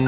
[0.00, 0.06] All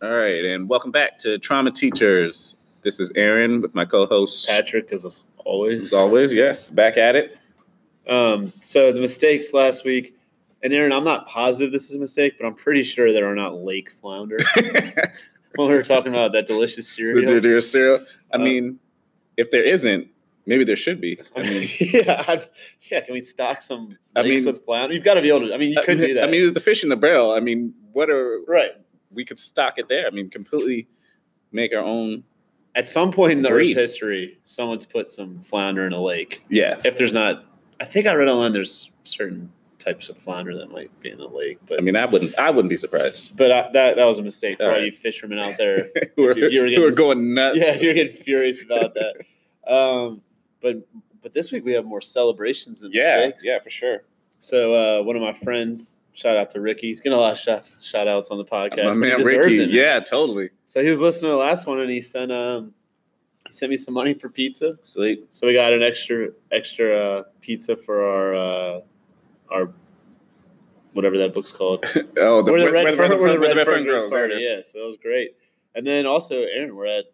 [0.00, 2.56] right, and welcome back to Trauma Teachers.
[2.80, 5.78] This is Aaron with my co-host Patrick, as always.
[5.78, 7.36] As always, yes, back at it.
[8.08, 10.17] Um, so the mistakes last week,
[10.62, 13.34] and Aaron, I'm not positive this is a mistake, but I'm pretty sure there are
[13.34, 14.38] not lake flounder.
[15.56, 17.34] when we were talking about that delicious cereal.
[17.34, 18.04] The dear cereal.
[18.32, 18.78] I Uh, mean,
[19.36, 20.08] if there isn't,
[20.46, 21.18] maybe there should be.
[21.36, 22.48] I mean, yeah, I've,
[22.90, 23.00] yeah.
[23.00, 24.94] Can we stock some I lakes mean- with flounder?
[24.94, 25.54] You've got to be able to.
[25.54, 26.24] I mean, you could do that.
[26.24, 27.32] I mean, the fish in the barrel.
[27.32, 28.72] I mean, what are right.
[29.10, 30.06] we could stock it there?
[30.06, 30.86] I mean, completely
[31.52, 32.24] make our own.
[32.74, 33.70] At some point in the Breed.
[33.76, 36.44] Earth's history, someone's put some flounder in a lake.
[36.48, 37.44] Yeah, If there's not,
[37.80, 39.50] I think I read online there's certain
[39.88, 42.38] types of flounder that might be in the lake, but I mean, I wouldn't.
[42.38, 43.36] I wouldn't be surprised.
[43.36, 44.84] but I, that that was a mistake for All all right.
[44.84, 45.86] you fishermen out there.
[46.16, 47.58] who, are, you- you were who are going nuts?
[47.58, 49.14] yeah, you're getting furious about that.
[49.72, 50.22] Um,
[50.62, 50.76] but
[51.22, 53.44] but this week we have more celebrations than yeah, mistakes.
[53.44, 54.04] yeah, for sure.
[54.38, 56.86] So uh, one of my friends, shout out to Ricky.
[56.88, 58.90] He's getting a lot of shout shout outs on the podcast.
[58.90, 59.62] My man Ricky.
[59.62, 59.70] it.
[59.70, 60.50] Yeah, totally.
[60.66, 62.72] So he was listening to the last one and he sent um
[63.46, 64.76] he sent me some money for pizza.
[64.84, 65.26] Sweet.
[65.30, 68.80] So we got an extra extra uh, pizza for our uh,
[69.50, 69.70] our
[70.92, 71.84] whatever that book's called.
[72.16, 74.30] Oh, the where- Red, where Fern, we're the where Red Fern Fern Girls There it
[74.32, 74.44] party.
[74.44, 75.36] Yeah, so that was great.
[75.74, 77.04] And then also, Aaron, we're at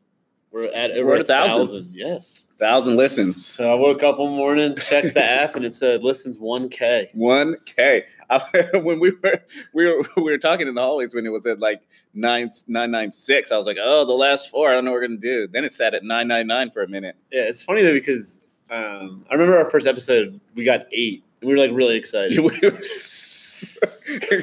[0.51, 1.61] we're at over We're a thousand.
[1.67, 1.91] thousand.
[1.93, 2.47] Yes.
[2.61, 3.45] Thousand listens.
[3.45, 7.11] So I woke up one morning, checked the app, and it said listens one k.
[7.13, 8.05] One K.
[8.75, 9.43] When we were
[9.75, 11.83] we were we were talking in the hallways when it was at like
[12.15, 14.71] nine nine nine six, I was like, oh, the last four.
[14.71, 15.49] I don't know what we're gonna do.
[15.49, 17.17] Then it sat at nine nine nine for a minute.
[17.33, 18.41] Yeah, it's funny though because
[18.71, 21.24] um, I remember our first episode we got eight.
[21.45, 23.77] And we were like really excited we were s-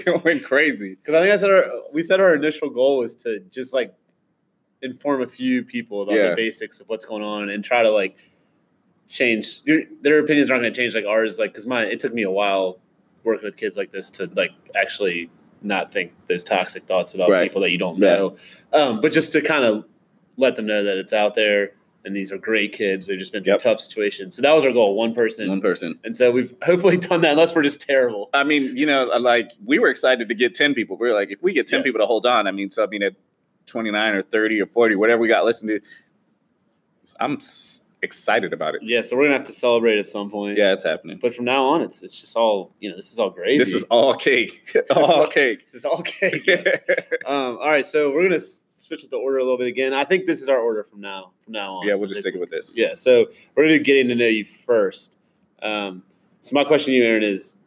[0.05, 0.95] going crazy.
[0.95, 3.93] because I think I said our we said our initial goal was to just like
[4.83, 6.29] inform a few people about Yeah.
[6.29, 8.17] the basics of what's going on and try to like
[9.09, 12.13] change your, their opinions aren't going to change like ours like because mine it took
[12.13, 12.79] me a while
[13.23, 15.29] working with kids like this to like actually
[15.63, 17.43] not think those toxic thoughts about Right.
[17.43, 18.15] people that you don't Yeah.
[18.15, 18.35] know
[18.73, 19.85] um, but just to kind of
[20.37, 23.43] let them know that it's out there and these are great kids they've just been
[23.43, 23.59] through Yep.
[23.59, 25.99] tough situations so that was our goal one person One person.
[26.03, 29.51] and so we've hopefully done that unless we're just terrible I mean, you know, like
[29.65, 30.97] we were excited to get ten people.
[30.97, 31.85] We were like, if we get ten Yes.
[31.85, 33.13] people to hold on, I mean, so I mean, at
[33.67, 35.79] twenty nine or thirty or forty, whatever we got listened to,
[37.19, 37.39] I'm
[38.03, 38.81] excited about it.
[38.81, 41.19] yeah so we're gonna have to celebrate at some point Yeah, it's happening.
[41.21, 43.73] but from now on it's it's just all you know this is all gravy This
[43.73, 44.75] is all cake.
[44.95, 45.65] all cake.
[45.65, 46.65] this is all cake yes.
[47.27, 48.39] um, all right so we're gonna
[48.81, 49.93] switch up the order a little bit again.
[49.93, 51.87] I think this is our order from now from now on.
[51.87, 52.71] Yeah, we'll just stick it with this.
[52.75, 55.17] yeah so we're gonna do getting to know you first.
[55.61, 56.03] Um,
[56.41, 57.57] so my question to you aaron is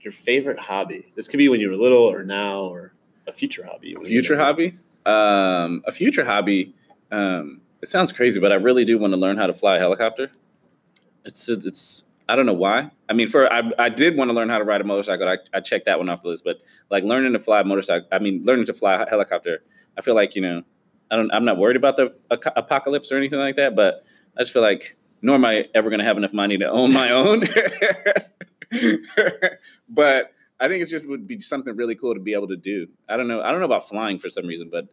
[0.00, 1.12] your favorite hobby?
[1.14, 2.94] This could be when you were little or now or
[3.26, 3.88] a future hobby.
[3.88, 4.74] You future hobby?
[5.06, 6.74] Um a future hobby
[7.10, 9.78] um it sounds crazy but i really do want to learn how to fly a
[9.78, 10.30] helicopter.
[11.24, 14.48] It's it's i don't know why i mean for i, I did want to learn
[14.48, 16.58] how to ride a motorcycle I, I checked that one off the list but
[16.90, 19.62] like learning to fly a motorcycle i mean learning to fly a helicopter
[19.98, 20.62] i feel like you know
[21.10, 22.14] i don't i'm not worried about the
[22.56, 24.02] apocalypse or anything like that but
[24.38, 26.92] i just feel like nor am i ever going to have enough money to own
[26.92, 27.40] my own
[29.88, 32.86] but I think it just would be something really cool to be able to do.
[33.08, 33.42] I don't know.
[33.42, 34.86] I don't know about flying for some reason, but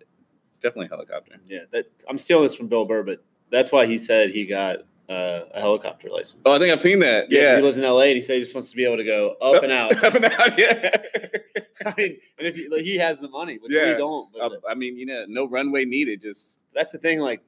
[0.62, 1.36] definitely helicopter.
[1.48, 4.80] yeah that i'm stealing this from bill burr but that's why he said he got
[5.10, 7.32] uh, a helicopter license Oh, I think I've seen that.
[7.32, 7.56] Yeah, Yeah.
[7.58, 9.36] he lives in LA and he said he just wants to be able to go
[9.42, 10.04] up and out.
[10.04, 10.58] Up and out.
[10.60, 10.96] Yeah.
[11.86, 13.92] I mean, and if he, like, he has the money, which Yeah.
[13.94, 14.32] we don't.
[14.32, 16.22] But Uh, I mean, you know, no runway needed.
[16.22, 17.20] Just that's the thing.
[17.20, 17.42] Like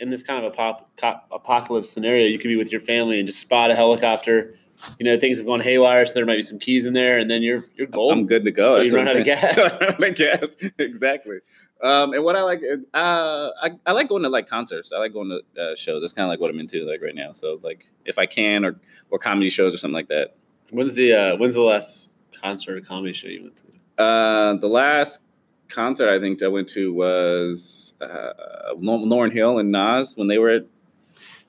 [0.00, 3.18] in this kind of a pop, cop, apocalypse scenario, you could be with your family
[3.18, 4.58] and just spot a helicopter.
[4.98, 7.30] You know, things have gone haywire, so there might be some keys in there, and
[7.30, 8.20] then you're you're golden.
[8.20, 8.72] I'm good to go.
[8.72, 9.56] So you run out of gas.
[9.58, 10.56] Out of gas.
[10.78, 11.38] exactly.
[11.82, 12.62] Um, and what I like,
[12.94, 14.92] uh, I, I like going to like concerts.
[14.92, 16.02] I like going to uh, shows.
[16.02, 17.32] That's kind of like what I'm into like right now.
[17.32, 18.76] So like if I can, or
[19.10, 20.34] or comedy shows or something like that.
[20.70, 24.02] When's the uh, when's the last concert or comedy show you went to?
[24.02, 25.20] Uh, the last
[25.68, 30.50] concert I think I went to was uh, Lauryn Hill and Nas when they were
[30.50, 30.66] at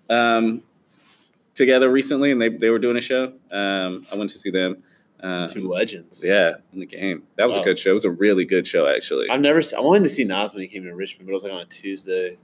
[0.09, 0.61] um,
[1.55, 3.33] together recently, and they, they were doing a show.
[3.51, 4.83] Um, I went to see them.
[5.21, 6.21] Uh, Two legends.
[6.25, 7.23] yeah, in the game.
[7.37, 7.91] That was a good show.
[7.91, 9.29] It was a really good show, actually.
[9.29, 9.61] I've never.
[9.61, 11.53] se- I wanted to see Nas when he came to Richmond, but it was like
[11.53, 12.37] on a Tuesday.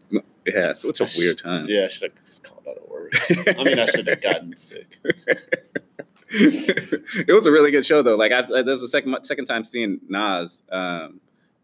[0.46, 1.66] yeah, so it's a weird time.
[1.68, 3.14] Yeah, I should have just called out a word.
[3.60, 4.98] I mean, I should have gotten sick.
[6.30, 8.16] it was a really good show though.
[8.16, 11.20] Like I, there was a second second time seeing Nas, um,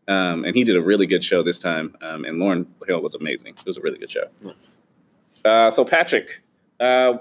[0.07, 1.95] um, and he did a really good show this time.
[2.01, 3.53] Um, and Lauryn Hill was amazing.
[3.57, 4.25] It was a really good show.
[4.44, 4.80] Nice.
[5.44, 6.42] Uh, so Patrick,
[6.80, 7.13] uh,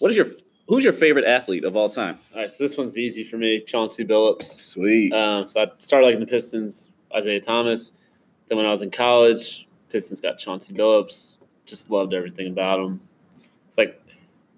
[0.00, 0.26] what is your
[0.68, 2.18] who's your favorite athlete of all time?
[2.34, 3.60] All right, so this one's easy for me.
[3.60, 4.42] Chauncey Billups.
[4.42, 5.12] Sweet.
[5.12, 7.92] Uh, so I started liking the Pistons, Isiah Thomas.
[8.48, 11.36] Then when I was in college, Pistons got Chauncey Billups.
[11.66, 13.00] Just loved everything about him.
[13.68, 14.02] It's like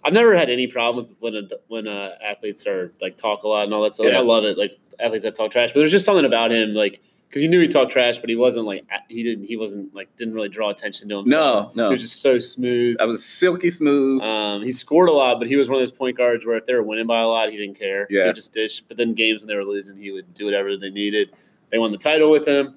[0.04, 3.48] I've never had any problem with when a, when uh, athletes are like talk a
[3.48, 4.04] lot and all that stuff.
[4.04, 4.20] Like, Yeah.
[4.20, 5.72] I love it, like athletes that talk trash.
[5.72, 7.00] But there's just something about him, like
[7.32, 10.14] because you knew he talked trash, but he wasn't like he didn't he wasn't like
[10.16, 11.74] didn't really draw attention to himself.
[11.74, 11.88] No, no.
[11.88, 12.98] he was just so smooth.
[13.00, 14.20] I was silky smooth.
[14.20, 16.66] Um, he scored a lot, but he was one of those point guards where if
[16.66, 18.06] they were winning by a lot, he didn't care.
[18.10, 18.26] Yeah.
[18.26, 18.82] would just dish.
[18.86, 21.30] But then games when they were losing, he would do whatever they needed.
[21.70, 22.74] They won the title with him.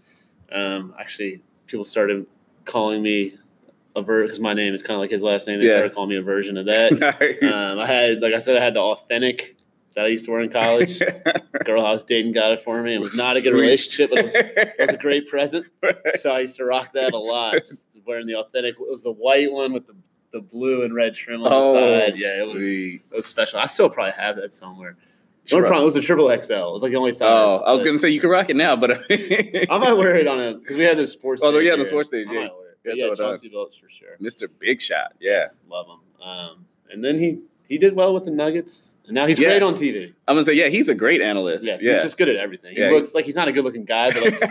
[0.53, 2.25] Um, actually, people started
[2.63, 3.33] calling me
[3.93, 5.59] a ver because my name is kind of like his last name.
[5.59, 5.71] They Yeah.
[5.71, 6.91] started calling me a version of that.
[7.41, 7.53] nice.
[7.53, 9.57] um, I had, like I said, I had the authentic
[9.95, 10.99] that I used to wear in college.
[11.65, 12.95] Girl I was dating got it for me.
[12.95, 13.61] It was not a good Sweet.
[13.61, 15.65] relationship, but it was, it was a great present.
[16.19, 17.55] So I used to rock that a lot.
[17.67, 18.75] Just wearing the authentic.
[18.75, 19.95] It was a white one with the,
[20.31, 22.13] the blue and red trim on oh, the side.
[22.19, 23.01] Yeah, it was sweet.
[23.09, 23.59] it was special.
[23.59, 24.97] I still probably have that somewhere.
[25.47, 26.53] The only problem it was a triple XL.
[26.53, 27.61] It was like the only size.
[27.61, 30.27] Oh, I was gonna say you can rock it now, but I might wear it
[30.27, 31.43] on a because we had those sports.
[31.43, 32.25] Oh, yeah, the sports I yeah.
[32.25, 32.79] might wear it.
[32.83, 33.27] Yeah, yeah, throw it on.
[33.27, 34.17] Chauncey Billups for sure.
[34.19, 34.49] Mr.
[34.59, 35.13] Big Shot.
[35.19, 36.27] Yeah, Just love him.
[36.27, 39.49] Um, and then he he did well with the Nuggets, and now he's Yeah.
[39.49, 40.13] great on TV.
[40.27, 40.67] I'm gonna say yeah.
[40.69, 41.63] He's a great analyst.
[41.63, 42.75] Yeah, Yeah, he's just good at everything.
[42.75, 44.49] He Yeah, looks like he's not a good looking guy, but like,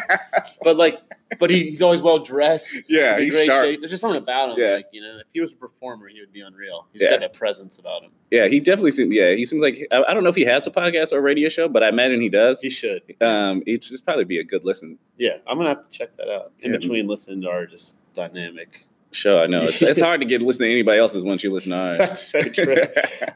[0.63, 1.01] but like,
[1.39, 2.71] but he, he's always well dressed.
[2.89, 3.15] yeah.
[3.19, 3.65] he's He's great sharp.
[3.65, 3.81] shape.
[3.81, 4.57] There's just something about him.
[4.59, 4.75] Yeah.
[4.75, 6.87] Like you know, if he was a performer, he would be unreal.
[6.93, 7.11] He's Yeah.
[7.11, 8.11] got that presence about him.
[8.31, 9.15] Yeah, he definitely seems.
[9.15, 11.49] Yeah, he seems like I, I don't know if he has a podcast or radio
[11.49, 12.61] show, but I imagine he does.
[12.61, 13.03] He should.
[13.21, 14.99] Um, it's just probably be a good listen.
[15.19, 16.53] Yeah, I'm gonna have to check that out.
[16.61, 18.87] In between listening to our just dynamic.
[19.15, 21.71] Show I know it's, it's hard to get listen to anybody else's once you listen
[21.73, 21.99] to ours.
[21.99, 22.77] That's so true.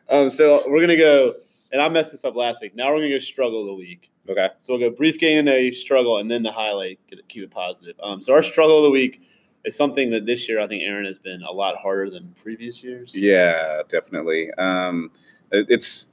[0.09, 1.35] um, so we're gonna go,
[1.73, 2.75] and I messed this up last week.
[2.75, 4.11] Now we're gonna go struggle of the week.
[4.29, 4.49] okay.
[4.59, 6.99] So we'll go brief gain and a struggle, and then the highlight.
[7.29, 7.95] Keep it positive.
[8.03, 9.23] Um, so our struggle of the week
[9.65, 12.83] is something that this year I think Aaron has been a lot harder than previous
[12.83, 13.15] years.
[13.15, 14.51] Yeah, definitely.
[14.59, 15.11] Um,
[15.53, 16.09] it- it's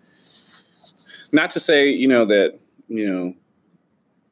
[1.32, 3.34] not to say you know that you know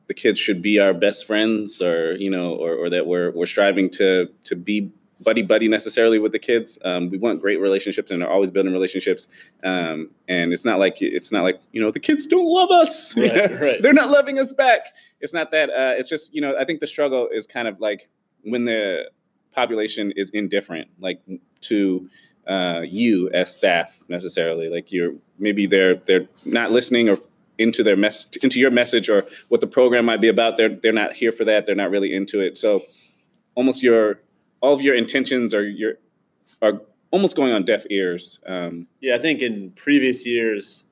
[0.08, 3.46] the kids should be our best friends or you know or, or that we're we're
[3.48, 4.92] striving to to be
[5.24, 6.78] buddy buddy necessarily with the kids.
[6.84, 9.28] Um, we want great relationships and are always building relationships.
[9.64, 13.16] Um, and it's not like it's not like you know the kids don't love us.
[13.16, 13.82] Right, right.
[13.82, 14.82] They're not loving us back.
[15.22, 15.70] It's not that.
[15.70, 18.10] Uh, it's just you know I think the struggle is kind of like
[18.44, 19.10] when the
[19.54, 21.22] population is indifferent, like
[21.62, 22.10] to
[22.48, 24.70] uh, you as staff necessarily.
[24.70, 27.18] Like you're maybe they're they're not listening or
[27.58, 30.58] into their mess into your message or what the program might be about.
[30.58, 31.66] They're they're not here for that.
[31.66, 32.58] They're not really into it.
[32.58, 32.84] So
[33.56, 34.20] almost your
[34.64, 35.96] all of your intentions are your
[36.62, 36.82] are
[37.12, 38.40] almost going on deaf ears.
[38.48, 40.86] Um, Yeah, I think in previous years,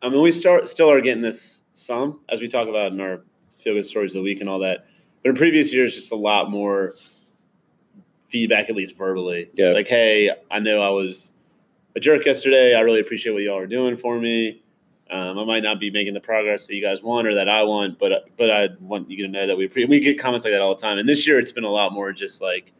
[0.00, 3.22] I mean, we start still are getting this some as we talk about in our
[3.58, 4.86] feel good stories of the week and all that.
[5.22, 6.94] But in previous years, just a lot more
[8.28, 9.50] feedback, at least verbally.
[9.54, 9.72] Yeah.
[9.72, 11.32] Like, hey, I know I was
[11.96, 12.74] a jerk yesterday.
[12.74, 14.62] I really appreciate what y'all are doing for me.
[15.10, 17.62] Um, I might not be making the progress that you guys want or that I
[17.64, 20.52] want, but but I want you to know that we pre- we get comments like
[20.54, 20.98] that all the time.
[20.98, 22.72] And this year, it's been a lot more just like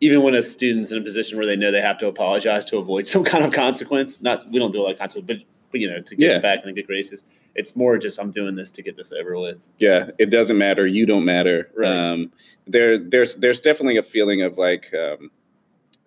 [0.00, 2.76] even when a student's in a position where they know they have to apologize to
[2.78, 5.38] avoid some kind of consequence, not we don't do a lot of consequence, but
[5.72, 6.38] but you know to get Yeah.
[6.38, 7.24] back in the good graces.
[7.56, 9.58] It's more just I'm doing this to get this over with.
[9.78, 10.86] yeah, it doesn't matter.
[10.86, 11.70] You don't matter.
[11.74, 11.88] Right.
[11.90, 12.30] Um,
[12.66, 15.30] there, there's, there's definitely a feeling of like, um,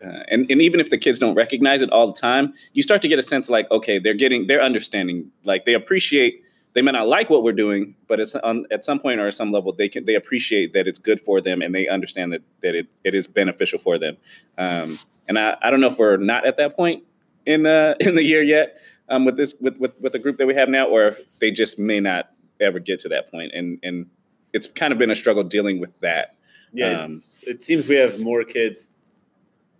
[0.03, 3.01] uh, and and even if the kids don't recognize it all the time, you start
[3.01, 6.43] to get a sense like, okay, they're getting, they're understanding, like they appreciate.
[6.73, 9.33] They may not like what we're doing, but it's on at some point or at
[9.33, 12.43] some level they can they appreciate that it's good for them and they understand that
[12.61, 14.17] that it, it is beneficial for them.
[14.57, 17.03] Um, and I, I don't know if we're not at that point
[17.47, 18.79] in uh, in the year yet
[19.09, 21.79] um, with this with, with with the group that we have now, or they just
[21.79, 22.29] may not
[22.61, 24.05] ever get to that point, and and
[24.53, 26.35] it's kind of been a struggle dealing with that.
[26.71, 28.89] Yeah, Um, it seems we have more kids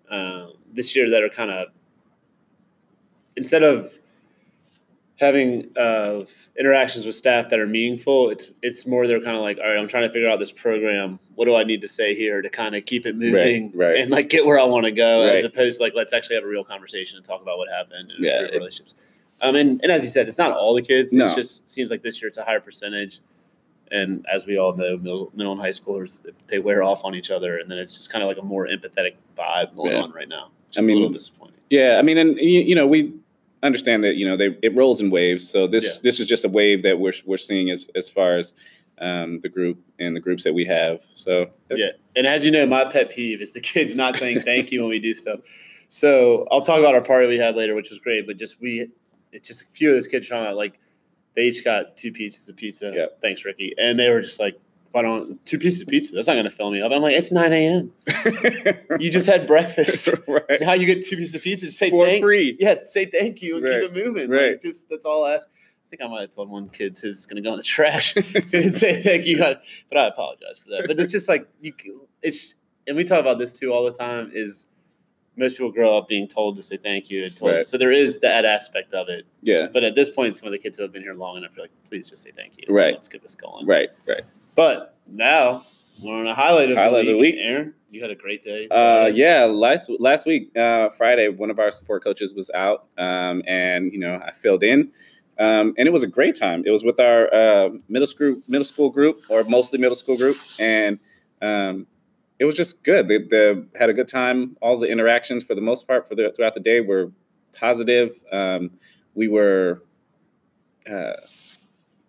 [0.09, 1.67] um, this year that are kind of
[3.35, 3.99] instead of
[5.19, 6.23] having uh,
[6.57, 8.29] interactions with staff that are meaningful.
[8.29, 10.51] It's it's more they're kind of like, all right, I'm trying to figure out this
[10.51, 11.19] program.
[11.35, 13.97] What do I need to say here to kind of keep it moving right.
[13.97, 16.45] and like get where I want to go, as opposed to like let's actually have
[16.45, 18.95] a real conversation and talk about what happened and Yeah, relationships.
[19.41, 21.13] Um, and, and as you said, it's not all the kids.
[21.13, 21.25] No.
[21.25, 23.21] It just seems like this year it's a higher percentage.
[23.91, 27.31] And as we all know, middle, middle and high schoolers they wear off on each
[27.31, 30.01] other, and then it's just kind of like a more empathetic vibe going Yeah.
[30.03, 30.51] on right now.
[30.77, 31.55] I mean, a little disappointing.
[31.69, 33.13] Yeah, I mean, and you, you know, we
[33.63, 35.49] understand that you know they it rolls in waves.
[35.49, 35.99] So this Yeah.
[36.03, 38.53] this is just a wave that we're we're seeing as as far as
[38.99, 41.01] um, the group and the groups that we have.
[41.15, 44.71] So Yeah, and as you know, my pet peeve is the kids not saying thank
[44.71, 45.39] you when we do stuff.
[45.89, 48.27] So I'll talk about our party we had later, which was great.
[48.27, 48.89] But just we,
[49.31, 50.79] it's just a few of those kids trying to like,
[51.35, 52.91] they each got two pieces of pizza.
[52.93, 53.05] Yeah.
[53.21, 53.73] Thanks, Ricky.
[53.77, 54.59] And they were just like,
[54.91, 56.13] "Why don't two pieces of pizza?
[56.13, 57.93] That's not going to fill me up." I'm like, "It's 9 a.m.
[58.99, 60.09] You just had breakfast.
[60.27, 61.67] right now you get two pieces of pizza.
[61.67, 62.57] Just say for thank free.
[62.59, 64.29] Yeah, say thank you and Right, keep it moving.
[64.29, 64.51] right.
[64.51, 65.47] Like, just that's all I ask.
[65.47, 67.63] I think I might have told one kid his is going to go in the
[67.63, 68.13] trash.
[68.51, 69.61] didn't say thank you, but
[69.97, 70.83] I apologize for that.
[70.87, 71.73] But it's just like you.
[72.21, 72.55] It's
[72.87, 74.31] and we talk about this too all the time.
[74.33, 74.67] Is
[75.37, 77.65] most people grow up being told to say thank you and told, Right.
[77.65, 79.25] so there is that aspect of it.
[79.41, 79.67] Yeah.
[79.71, 81.61] But at this point, some of the kids who have been here long enough are
[81.61, 82.73] like, please just say thank you.
[82.73, 82.93] Right.
[82.93, 83.65] Let's get this going.
[83.65, 83.89] Right.
[84.07, 84.21] Right.
[84.55, 85.65] But now
[86.03, 87.35] we're on a highlight of Highlight of the the week.
[87.35, 87.43] week.
[87.45, 88.67] Aaron, you had a great day.
[88.69, 93.41] Uh, yeah, last last week, uh, Friday, one of our support coaches was out, um,
[93.47, 94.91] and you know I filled in,
[95.39, 96.63] um, and it was a great time.
[96.65, 100.37] It was with our uh, middle school middle school group, or mostly middle school group,
[100.59, 100.99] and
[101.41, 101.87] um,
[102.39, 103.07] it was just good.
[103.07, 104.57] They, they had a good time.
[104.61, 107.11] All the interactions, for the most part, for the, throughout the day, were
[107.53, 108.23] positive.
[108.31, 108.71] Um,
[109.13, 109.83] we were.
[110.89, 111.13] Uh,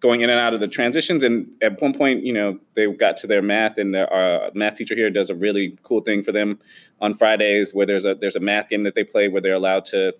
[0.01, 1.23] going in and out of the transitions.
[1.23, 4.77] And at one point, you know, they got to their math, and their uh, math
[4.77, 6.59] teacher here does a really cool thing for them
[7.01, 9.85] on Fridays, where there's a there's a math game that they play where they're allowed
[9.87, 10.15] to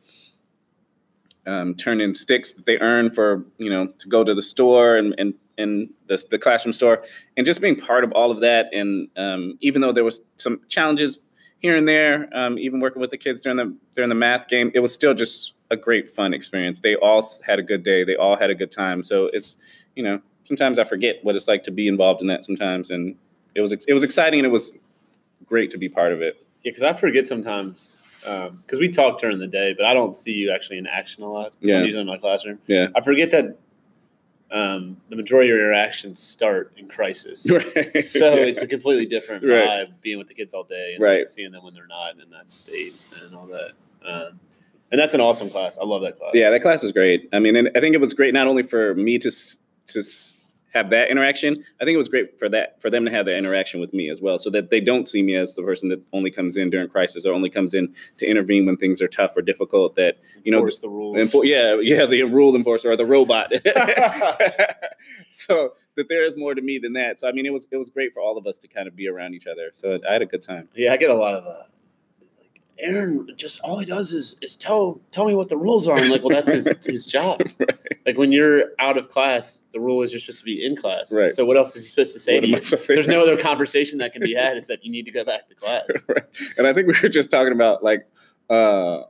[1.47, 4.97] um, turn in sticks that they earn for you know to go to the store
[4.97, 7.05] and and in the, the classroom store,
[7.37, 8.73] and just being part of all of that.
[8.73, 11.19] And um, even though there was some challenges
[11.61, 14.71] here and there, um, even working with the kids during the during the math game,
[14.75, 16.81] it was still just a great fun experience.
[16.81, 18.03] They all had a good day.
[18.03, 19.05] They all had a good time.
[19.05, 19.57] So it's
[19.95, 23.15] you know sometimes I forget what it's like to be involved in that sometimes, and
[23.55, 24.73] it was it was exciting and it was
[25.47, 26.45] great to be part of it.
[26.63, 30.33] Yeah, because I forget sometimes because we talk during the day, but I don't see
[30.33, 31.77] you actually in action a lot Yeah.
[31.77, 32.59] I'm usually in my classroom.
[32.67, 32.89] Yeah.
[32.95, 33.57] I forget that
[34.53, 37.49] um, the majority of your interactions start in crisis.
[37.51, 38.09] Right.
[38.09, 39.67] so it's a completely different Right.
[39.89, 41.19] vibe being with the kids all day and Right.
[41.21, 43.73] like, seeing them when they're not in that state and all that.
[44.05, 44.41] Um,
[44.93, 45.79] and that's an awesome class.
[45.79, 46.33] I love that class.
[46.35, 47.29] Yeah, that class is great.
[47.33, 49.31] I mean, and I think it was great not only for me to
[49.89, 50.03] to
[50.73, 51.65] have that interaction.
[51.81, 54.09] I think it was great for that for them to have that interaction with me
[54.09, 56.71] as well, so that they don't see me as the person that only comes in
[56.71, 59.97] during crisis or only comes in to intervene when things are tough or difficult.
[59.97, 61.17] That you know, Enforce the rules.
[61.17, 63.53] Enfor- yeah, yeah, the rule enforcer or the robot.
[65.31, 67.21] so that there is more to me than that.
[67.21, 68.97] So I mean, it was it was great for all of us to kind of
[68.97, 69.71] be around each other.
[69.73, 70.69] So I had a good time.
[70.75, 71.80] Yeah, I get a lot of uh, like
[72.83, 73.29] Aaron.
[73.37, 75.97] Just all he does is is tell tell me what the rules are.
[75.99, 77.41] I'm like, well, that's his his job.
[77.61, 77.79] Right.
[78.07, 81.13] Like when you're out of class, the rule is you're supposed to be in class.
[81.13, 81.31] Right.
[81.31, 82.61] So what else is he supposed to say What to you?
[82.61, 82.77] to?
[82.89, 85.55] There's no other conversation that can be had except you need to go back to
[85.55, 85.87] class.
[86.09, 86.25] Right.
[86.57, 88.07] And I think we were just talking about like
[88.49, 89.03] uh,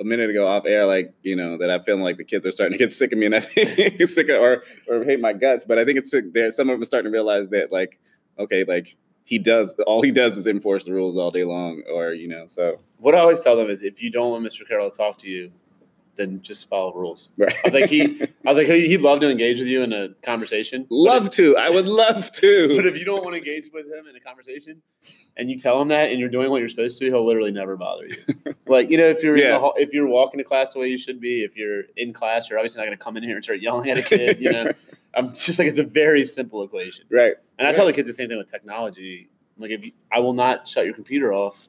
[0.00, 2.50] a minute ago off air, like you know that I feel like the kids are
[2.50, 5.32] starting to get sick of me, and I think sick of, or or hate my
[5.32, 5.64] guts.
[5.64, 6.50] But I think it's there.
[6.50, 7.98] Some of them are starting to realize that like
[8.38, 8.96] okay, like
[9.26, 12.46] he does all he does is enforce the rules all day long, or you know.
[12.46, 14.66] So What I always tell them is, if you don't want Mr.
[14.66, 15.52] Carroll to talk to you,
[16.14, 17.30] then just follow rules.
[17.36, 17.52] right.
[17.52, 19.92] I was like, he, I was like, he- he'd love to engage with you in
[19.92, 20.86] a conversation.
[20.88, 21.54] love to.
[21.58, 22.68] I would love to.
[22.76, 24.80] But if you don't want to engage with him in a conversation,
[25.36, 27.76] and you tell him that, and you're doing what you're supposed to, he'll literally never
[27.76, 28.16] bother you.
[28.66, 29.58] like you know, if you're Yeah.
[29.58, 32.48] hall, if you're walking to class the way you should be, if you're in class,
[32.48, 34.40] you're obviously not going to come in here and start yelling at a kid.
[34.40, 34.72] You know,
[35.16, 37.06] I'm just like it's a very simple equation.
[37.10, 37.34] Right.
[37.58, 39.30] And I tell the kids the same thing with technology.
[39.58, 41.68] Like if you, I will not shut your computer off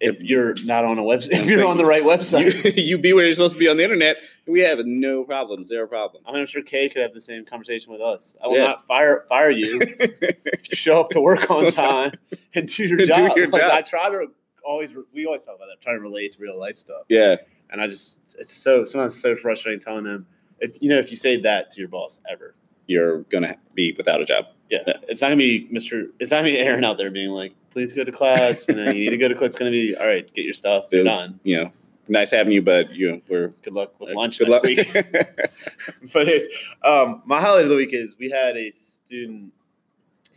[0.00, 1.30] if you're not on a website.
[1.40, 2.76] If you're on the right website.
[2.76, 4.18] You, you be where you're supposed to be on the internet.
[4.46, 6.22] We have no problem, zero problem.
[6.26, 8.36] I mean, I'm sure Kay could have the same conversation with us.
[8.44, 8.64] I will Yeah.
[8.64, 12.12] not fire fire you if you show up to work on time
[12.54, 13.36] and do your Do job.
[13.36, 13.70] your like, job.
[13.72, 14.26] I try to
[14.62, 17.02] always, we always talk about that, trying to relate to real life stuff.
[17.08, 17.36] yeah.
[17.70, 20.26] And I just, it's so sometimes so frustrating telling them,
[20.60, 22.54] if you know, if you say that to your boss ever,
[22.86, 24.46] You're gonna be without a job.
[24.70, 26.08] yeah, it's not gonna be Mr.
[26.18, 28.66] It's not gonna be Aaron out there being like, please go to class.
[28.68, 29.48] You know, you need to go to class.
[29.48, 30.32] It's gonna be all right.
[30.34, 30.86] Get your stuff.
[30.92, 31.40] It You're was- done.
[31.44, 31.72] you know,
[32.08, 34.64] nice having you, but you know, we're Good luck with uh, lunch good next luck.
[34.64, 34.92] week.
[36.12, 36.46] but it's
[36.84, 39.52] um, my highlight of the week is we had a student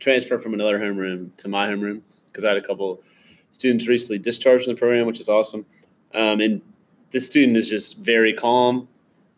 [0.00, 2.00] transfer from another homeroom to my homeroom
[2.30, 3.02] because I had a couple
[3.52, 5.66] students recently discharged from the program, which is awesome.
[6.14, 6.62] Um, and
[7.10, 8.86] this student is just very calm,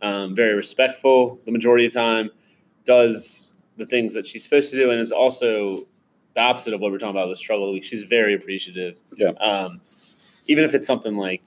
[0.03, 2.31] um, very respectful the majority of the time,
[2.85, 5.87] does the things that she's supposed to do, and is also
[6.35, 7.85] the opposite of what we're talking about the struggle of the week.
[7.85, 8.97] She's very appreciative.
[9.17, 9.31] Yeah.
[9.41, 9.81] Um,
[10.47, 11.43] even if it's something like,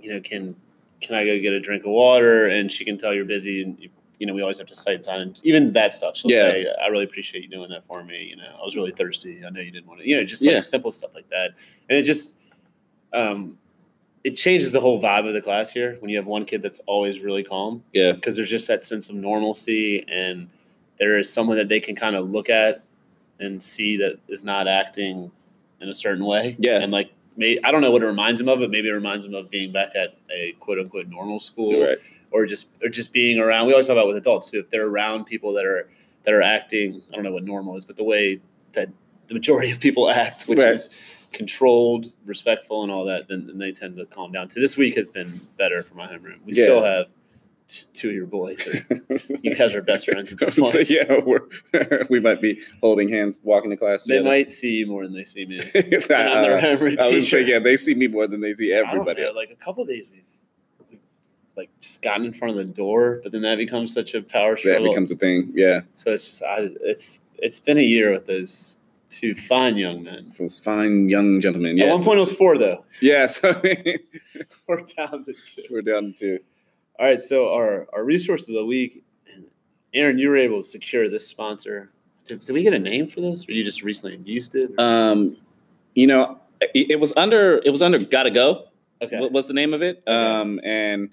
[0.00, 0.54] you know, can
[1.00, 2.46] can I go get a drink of water?
[2.46, 5.02] And she can tell you're busy, and you, you know, we always have to cite
[5.02, 5.34] time.
[5.42, 6.50] Even that stuff, she'll Yeah.
[6.50, 9.42] say, "I really appreciate you doing that for me." You know, I was really thirsty.
[9.46, 10.08] I know you didn't want to.
[10.08, 10.60] You know, just like Yeah.
[10.60, 11.52] simple stuff like that,
[11.88, 12.36] and it just,
[13.12, 13.58] um,
[14.26, 16.80] it changes the whole vibe of the class here when you have one kid that's
[16.86, 20.48] always really calm yeah, because there's just that sense of normalcy and
[20.98, 22.82] there is someone that they can kind of look at
[23.38, 25.30] and see that is not acting
[25.80, 26.56] in a certain way.
[26.58, 26.80] Yeah.
[26.80, 29.24] And like, may, I don't know what it reminds them of, but maybe it reminds
[29.24, 31.98] them of being back at a quote unquote normal school right.
[32.32, 33.68] or just, or just being around.
[33.68, 35.88] We always talk about with adults too, if they're around people that are,
[36.24, 38.40] that are acting, I don't know what normal is, but the way
[38.72, 38.88] that
[39.28, 40.70] the majority of people act, which Right.
[40.70, 40.90] is
[41.36, 44.48] controlled, respectful and all that, then, then they tend to calm down.
[44.50, 46.38] So this week has been better for my homeroom.
[46.44, 46.64] We Yeah.
[46.64, 47.06] still have
[47.68, 48.66] t- two of your boys.
[49.42, 50.88] You guys are best friends at this so point.
[50.88, 51.42] yeah, we're,
[52.08, 54.04] we might be holding hands, walking to class.
[54.06, 55.60] They might see you more than they see me.
[55.74, 57.40] I, I'm their homeroom I would say, teacher.
[57.40, 59.32] yeah, they see me more than they see everybody know.
[59.32, 60.22] Like a couple days, we've,
[60.90, 61.00] we've
[61.56, 64.56] like just gotten in front of the door, but then that becomes such a power
[64.56, 64.84] struggle.
[64.84, 65.52] that becomes a thing.
[65.54, 68.78] Yeah, so it's just I, it's it's been a year with those
[69.18, 70.32] two fine young men.
[70.38, 71.80] those fine young gentlemen.
[71.80, 72.84] At one point, it was four though.
[73.00, 73.40] yes.
[74.68, 75.62] We're down to two.
[75.70, 76.38] we're down to two.
[76.98, 79.04] All right, so our our resource of the week,
[79.94, 81.90] Aaron, you were able to secure this sponsor.
[82.24, 84.70] Did, did we get a name for this, or you just recently used it?
[84.78, 85.36] Um,
[85.94, 88.64] you know, it, it was under it was under Gotta Go.
[89.02, 90.02] okay, What was the name of it?
[90.06, 90.12] Okay.
[90.40, 91.10] Um, and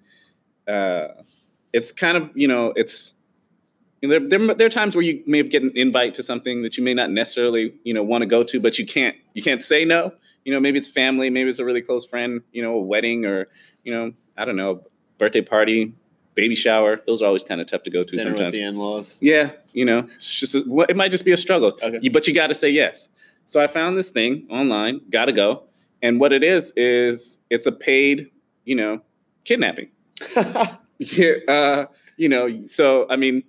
[0.68, 1.08] uh,
[1.74, 3.14] it's kind of you know it's
[4.10, 6.84] there, there there are times where you may get an invite to something that you
[6.84, 9.86] may not necessarily you know want to go to, but you can't you can't say
[9.86, 10.12] no.
[10.46, 12.42] You know, maybe it's family, maybe it's a really close friend.
[12.52, 13.48] You know, a wedding or
[13.84, 14.84] you know I don't know,
[15.18, 15.94] birthday party,
[16.36, 17.02] baby shower.
[17.08, 18.56] Those are always kind of tough to go to dinner with sometimes.
[18.56, 19.18] the in-laws.
[19.22, 22.10] Yeah, you know, it's just a, it might just be a struggle, Okay.
[22.10, 23.10] But you got to say yes.
[23.46, 25.64] So I found this thing online, got to go,
[26.02, 28.32] and what it is is it's a paid,
[28.66, 29.02] you know,
[29.46, 29.90] kidnapping.
[31.00, 33.44] Yeah, uh, you know, so I mean,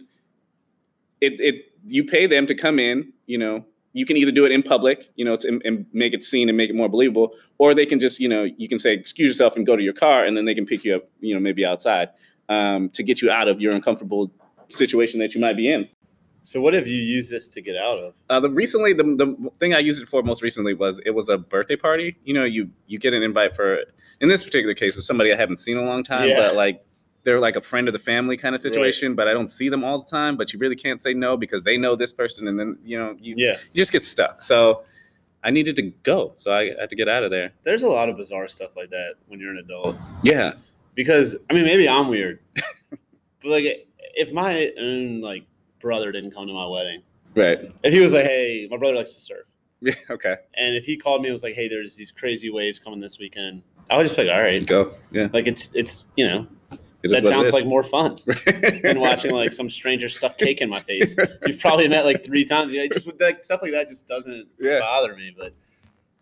[1.26, 1.54] it it
[1.86, 3.64] you pay them to come in, you know.
[3.96, 6.48] You can either do it in public, you know, to, and, and make it seen
[6.48, 9.28] and make it more believable, or they can just, you know, you can say excuse
[9.28, 11.38] yourself and go to your car, and then they can pick you up, you know,
[11.38, 12.08] maybe outside
[12.48, 14.32] um, to get you out of your uncomfortable
[14.68, 15.88] situation that you might be in.
[16.42, 18.14] so, what have you used this to get out of?
[18.28, 21.28] Uh, the recently, the the thing I used it for most recently was it was
[21.28, 22.16] a birthday party.
[22.24, 23.78] You know, you you get an invite for
[24.20, 26.40] in this particular case, it's somebody I haven't seen in a long time, Yeah.
[26.40, 26.84] but like
[27.24, 29.14] they're like a friend of the family kind of situation.
[29.14, 30.36] But I don't see them all the time.
[30.36, 33.16] But you really can't say no because they know this person, and then you know
[33.20, 34.42] you, Yeah, you just get stuck.
[34.42, 34.84] So
[35.42, 37.52] I needed to go, so I had to get out of there.
[37.64, 39.96] there's a lot of bizarre stuff like that when you're an adult.
[40.22, 40.54] Yeah,
[40.94, 42.38] Because I mean, maybe I'm weird,
[42.90, 42.98] but
[43.44, 45.44] like if my own like
[45.80, 47.02] brother didn't come to my wedding,
[47.34, 47.70] right.
[47.82, 49.46] if he was like, "Hey, my brother likes to surf,"
[49.82, 52.78] Yeah, okay, and if he called me and was like, "Hey, there's these crazy waves
[52.78, 54.94] coming this weekend," I would just be like, "All right." go.
[55.12, 56.46] Yeah, Like it's it's you know
[57.10, 58.18] that sounds like more fun
[58.82, 61.16] than watching like some stranger stuff cake in my face.
[61.46, 62.72] You've probably met like three times.
[62.72, 64.80] Yeah, just with like stuff like that just doesn't Yeah.
[64.80, 65.34] bother me.
[65.36, 65.54] But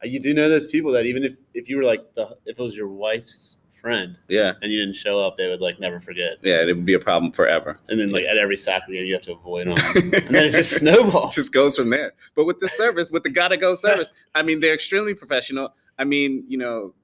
[0.03, 2.59] uh, you do know those people that even if if you were like the if
[2.59, 5.99] it was your wife's friend yeah, and you didn't show up, they would like never
[6.01, 6.35] forget.
[6.43, 6.63] yeah.
[6.63, 7.81] It would be a problem forever.
[7.89, 10.53] And then like at every soccer game, you have to avoid them, and then it
[10.53, 11.35] just snowballs.
[11.35, 12.13] just goes from there.
[12.37, 15.75] But with the service, with the gotta go service, I mean, they're extremely professional.
[15.99, 16.95] I mean, you know,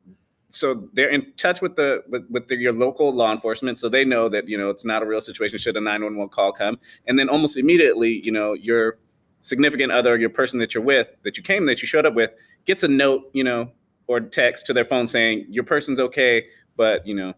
[0.51, 4.05] so they're in touch with the with, with the, your local law enforcement, so they
[4.05, 5.59] know that you know it's not a real situation.
[5.59, 8.99] Should a nine one one call come, and then almost immediately, you know, your
[9.43, 12.31] significant other, your person that you're with, that you came, that you showed up with,
[12.65, 13.71] gets a note, you know,
[14.07, 17.35] or text to their phone saying your person's okay, but you know,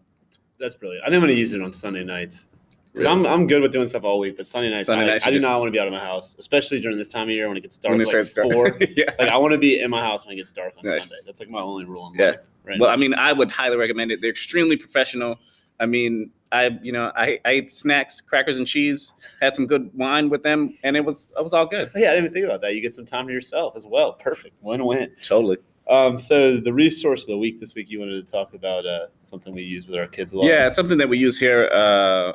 [0.59, 1.03] That's brilliant.
[1.03, 2.45] I think I'm gonna use it on Sunday nights.
[2.93, 5.25] Because I'm, I'm good with doing stuff all week, but Sunday nights, Sunday I, nights
[5.25, 7.23] I do just- not want to be out of my house, especially during this time
[7.23, 8.77] of year when it gets dark when it like starts dark- four.
[8.97, 9.05] yeah.
[9.17, 11.07] like I want to be in my house when it gets dark on Nice.
[11.07, 11.21] Sunday.
[11.25, 12.31] That's like my only rule in Yeah.
[12.31, 12.49] life.
[12.65, 12.79] Right.
[12.79, 12.93] Well, now.
[12.93, 14.19] I mean, I would highly recommend it.
[14.21, 15.37] They're extremely professional.
[15.79, 19.89] I mean, I you know, I, I ate snacks, crackers and cheese, had some good
[19.93, 21.89] wine with them, and it was it was all good.
[21.95, 22.75] Yeah, I didn't even think about that.
[22.75, 24.13] You get some time to yourself as well.
[24.13, 24.55] Perfect.
[24.61, 25.11] Win win.
[25.23, 25.57] Totally.
[25.89, 29.07] Um, so the resource of the week this week, you wanted to talk about uh,
[29.17, 30.45] something we use with our kids a lot.
[30.45, 32.33] Yeah, it's something that we use here uh,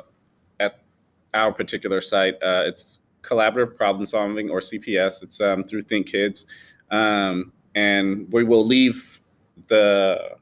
[1.37, 2.35] our particular site.
[2.35, 5.23] Uh, it's collaborative problem solving or CPS.
[5.23, 6.45] It's um, through Think Kids,
[6.91, 9.21] um, and we will leave
[9.67, 10.37] the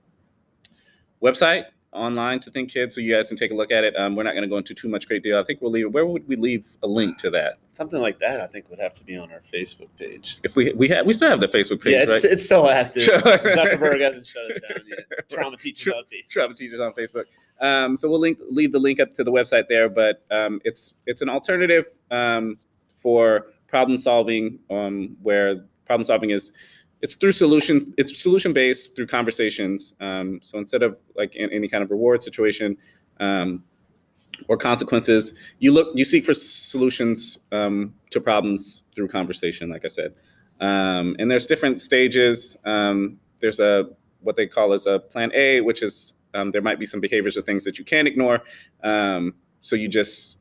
[1.21, 3.95] website online to Think Kids so you guys can take a look at it.
[3.95, 5.39] Um, we're not going to go into too much great deal.
[5.39, 5.91] I think we'll leave.
[5.93, 7.53] Where would we leave a link to that?
[7.71, 10.37] Something like that, I think, would have to be on our Facebook page.
[10.43, 12.33] If we we have we still have the Facebook page, yeah, it's, right?
[12.33, 13.03] it's still active.
[13.03, 15.29] Zuckerberg hasn't shut us down yet.
[15.29, 16.29] Trauma teachers on Facebook.
[16.29, 17.25] Trauma teachers on Facebook.
[17.61, 20.93] Um, so we'll link leave the link up to the website there, but um, it's
[21.05, 22.57] it's an alternative um,
[22.97, 26.51] for problem solving, um, where problem solving is
[27.01, 29.93] it's through solution it's solution based through conversations.
[29.99, 32.77] Um, so instead of like in any kind of reward situation
[33.19, 33.63] um,
[34.47, 39.69] or consequences, you look you seek for solutions um, to problems through conversation.
[39.69, 40.13] Like I said,
[40.61, 42.57] um, and there's different stages.
[42.65, 43.89] Um, there's a
[44.21, 47.37] what they call as a plan A, which is um, there might be some behaviors
[47.37, 48.41] or things that you can ignore.
[49.65, 50.37] So you just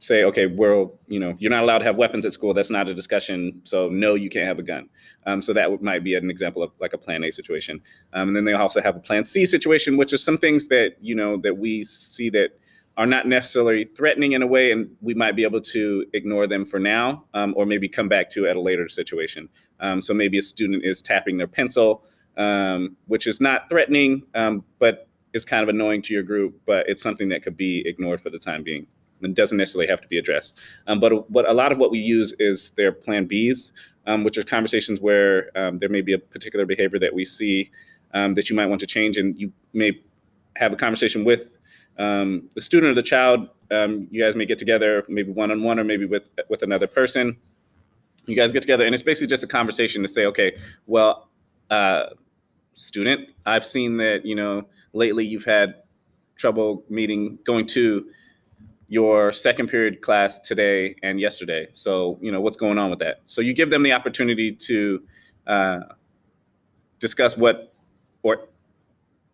[0.00, 2.52] say, okay, we're you know you're not allowed to have weapons at school.
[2.54, 3.60] That's not a discussion.
[3.64, 4.88] So no, you can't have a gun.
[5.26, 7.80] Um, so that might be an example of like a plan A situation.
[8.12, 10.96] Um, and then they also have a plan C situation, which is some things that
[11.00, 12.58] you know that we see that
[12.96, 16.66] are not necessarily threatening in a way, and we might be able to ignore them
[16.66, 19.48] for now, um, or maybe come back to at a later situation.
[19.78, 22.04] Um, so maybe a student is tapping their pencil,
[22.36, 26.88] um, which is not threatening, um, but is kind of annoying to your group, but
[26.88, 28.86] it's something that could be ignored for the time being.
[29.22, 30.58] It doesn't necessarily have to be addressed.
[30.86, 33.72] Um, but what a lot of what we use is their plan Bs,
[34.06, 37.70] um, which are conversations where um, there may be a particular behavior that we see
[38.14, 40.00] um, that you might want to change, and you may
[40.56, 41.56] have a conversation with
[41.98, 43.48] um, the student or the child.
[43.70, 46.86] Um, you guys may get together, maybe one on one, or maybe with with another
[46.86, 47.36] person.
[48.26, 50.56] You guys get together, and it's basically just a conversation to say, okay,
[50.86, 51.28] well,
[51.70, 52.06] uh,
[52.74, 55.74] student, I've seen that you know lately you've had
[56.36, 58.06] trouble meeting going to
[58.90, 61.68] your second period class today and yesterday.
[61.70, 63.20] So, you know, what's going on with that?
[63.26, 65.02] So you give them the opportunity to
[65.46, 65.78] uh,
[66.98, 67.72] discuss what
[68.24, 68.48] or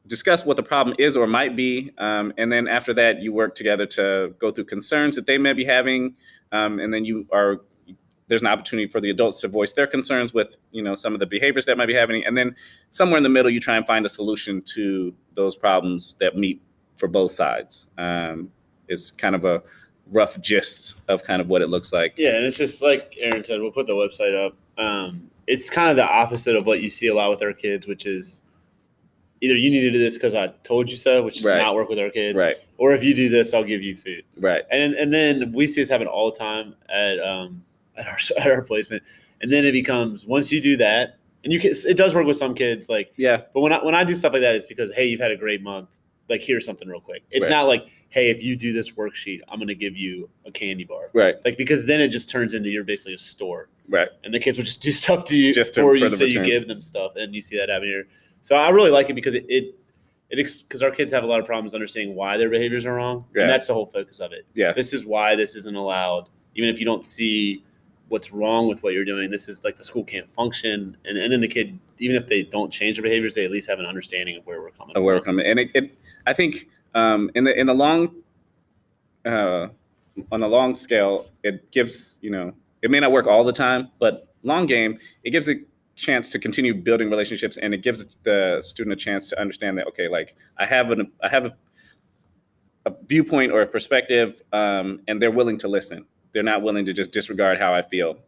[0.06, 3.54] discuss what the problem is or might be, um, and then after that, you work
[3.54, 6.14] together to go through concerns that they may be having,
[6.52, 7.62] um, and then you are
[8.28, 11.18] there's an opportunity for the adults to voice their concerns with you know some of
[11.18, 12.54] the behaviors that might be happening, and then
[12.90, 16.60] somewhere in the middle, you try and find a solution to those problems that meet
[16.98, 17.88] for both sides.
[17.96, 18.50] Um,
[18.88, 19.62] it's kind of a
[20.12, 22.14] rough gist of kind of what it looks like.
[22.16, 24.54] Yeah, and it's just like Aaron said, we'll put the website up.
[24.78, 27.86] Um, it's kind of the opposite of what you see a lot with our kids,
[27.86, 28.40] which is
[29.40, 31.58] either you need to do this because I told you so, which does Right.
[31.58, 34.24] not work with our kids, Right, or if you do this, I'll give you food.
[34.38, 37.62] right, And and then we see this happen all the time at um
[37.96, 39.02] at our at our placement,
[39.40, 42.36] and then it becomes once you do that, and you can it does work with
[42.36, 44.92] some kids like yeah, but when I when I do stuff like that, it's because
[44.94, 45.88] hey, you've had a great month.
[46.28, 47.22] Like here's something real quick.
[47.30, 47.50] It's Right.
[47.50, 51.10] not like hey, if you do this worksheet, I'm gonna give you a candy bar.
[51.12, 54.08] right, Like because then it just turns into you're basically a store, right.
[54.24, 56.24] and the kids will just do stuff to you, Just to- or for you so
[56.24, 58.08] you give them stuff, and you see that happening here.
[58.42, 59.74] So I really like it because it it
[60.30, 60.36] it
[60.68, 63.42] because our kids have a lot of problems understanding why their behaviors are wrong, Yeah.
[63.42, 64.46] and that's the whole focus of it.
[64.54, 64.72] Yeah.
[64.72, 67.62] This is why this isn't allowed, even if you don't see
[68.08, 69.30] what's wrong with what you're doing.
[69.30, 72.44] This is like the school can't function, and, and then the kid, even if they
[72.44, 75.02] don't change their behaviors, they at least have an understanding of where we're coming of
[75.02, 75.44] where we're coming.
[75.46, 75.94] And it, it
[76.26, 78.16] I think um, in the in the long
[79.24, 79.68] uh,
[80.32, 83.90] on a long scale, it gives you know it may not work all the time,
[84.00, 85.56] but long game, it gives a
[85.94, 89.86] chance to continue building relationships, and it gives the student a chance to understand that
[89.88, 91.56] okay, like I have an I have a,
[92.86, 96.06] a viewpoint or a perspective, um, and they're willing to listen.
[96.32, 98.18] They're not willing to just disregard how I feel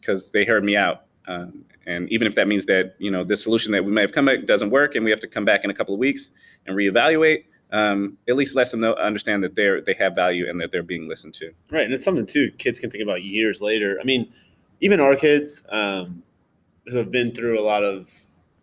[0.00, 1.04] because they heard me out.
[1.28, 4.12] Um, and even if that means that you know the solution that we may have
[4.12, 6.30] come at doesn't work, and we have to come back in a couple of weeks
[6.66, 10.60] and reevaluate, um, at least let them know, understand that they're they have value and
[10.60, 11.52] that they're being listened to.
[11.70, 13.98] Right, and it's something too kids can think about years later.
[14.00, 14.32] I mean,
[14.80, 16.22] even our kids um,
[16.86, 18.08] who have been through a lot of